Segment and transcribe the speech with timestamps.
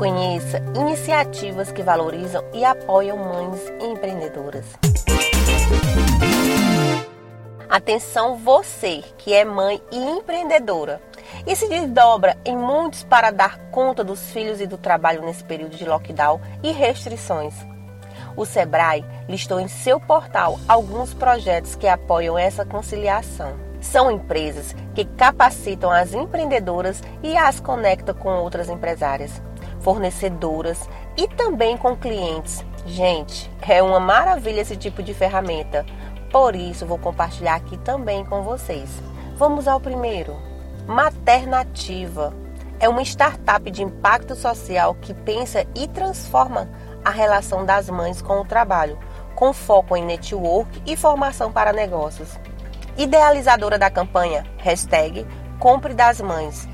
[0.00, 4.64] Conheça iniciativas que valorizam e apoiam mães empreendedoras.
[7.68, 11.02] Atenção você que é mãe e empreendedora
[11.46, 15.76] e se desdobra em muitos para dar conta dos filhos e do trabalho nesse período
[15.76, 17.52] de lockdown e restrições.
[18.34, 23.52] O Sebrae listou em seu portal alguns projetos que apoiam essa conciliação.
[23.82, 29.42] São empresas que capacitam as empreendedoras e as conectam com outras empresárias,
[29.80, 32.64] fornecedoras e também com clientes.
[32.86, 35.84] Gente, é uma maravilha esse tipo de ferramenta.
[36.30, 38.90] Por isso, vou compartilhar aqui também com vocês.
[39.36, 40.36] Vamos ao primeiro.
[40.86, 42.34] Maternativa
[42.78, 46.68] é uma startup de impacto social que pensa e transforma
[47.04, 48.98] a relação das mães com o trabalho,
[49.34, 52.38] com foco em network e formação para negócios.
[52.96, 54.44] Idealizadora da campanha
[55.58, 56.66] Compre das Mães.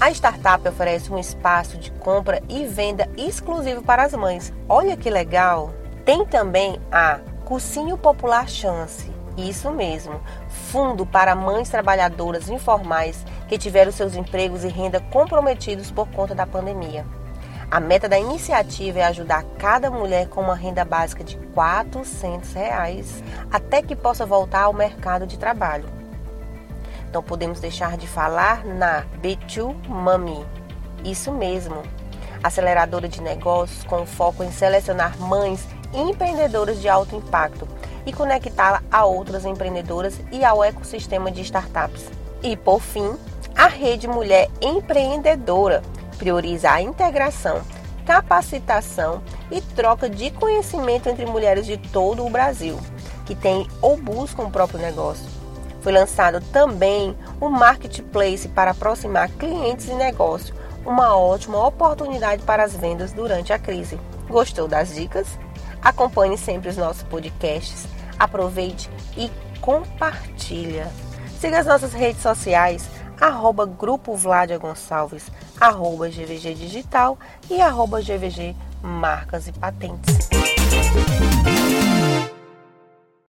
[0.00, 4.52] A startup oferece um espaço de compra e venda exclusivo para as mães.
[4.68, 5.72] Olha que legal!
[6.04, 9.12] Tem também a Cursinho Popular Chance.
[9.36, 16.08] Isso mesmo, fundo para mães trabalhadoras informais que tiveram seus empregos e renda comprometidos por
[16.08, 17.06] conta da pandemia.
[17.70, 23.22] A meta da iniciativa é ajudar cada mulher com uma renda básica de 400 reais
[23.50, 26.01] até que possa voltar ao mercado de trabalho.
[27.12, 30.46] Então podemos deixar de falar na B2 Mami.
[31.04, 31.82] Isso mesmo.
[32.42, 37.68] Aceleradora de negócios com foco em selecionar mães empreendedoras de alto impacto
[38.06, 42.08] e conectá-la a outras empreendedoras e ao ecossistema de startups.
[42.42, 43.14] E por fim,
[43.54, 45.82] a Rede Mulher Empreendedora
[46.16, 47.60] prioriza a integração,
[48.06, 52.80] capacitação e troca de conhecimento entre mulheres de todo o Brasil
[53.26, 55.41] que têm ou buscam o próprio negócio.
[55.82, 60.54] Foi lançado também o Marketplace para aproximar clientes e negócio,
[60.86, 63.98] uma ótima oportunidade para as vendas durante a crise.
[64.28, 65.26] Gostou das dicas?
[65.82, 70.88] Acompanhe sempre os nossos podcasts, aproveite e compartilha.
[71.40, 72.88] Siga as nossas redes sociais,
[73.20, 75.26] arroba Grupo Vladia Gonçalves,
[75.60, 77.18] arroba GVG Digital
[77.50, 80.28] e arroba GVG Marcas e Patentes.